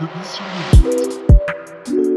[0.00, 2.13] de Mission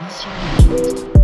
[0.00, 1.19] 面白い。